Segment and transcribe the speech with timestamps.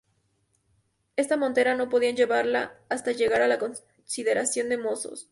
[1.15, 5.29] Esta montera no podían llevarla hasta llegar a la consideración de mozos.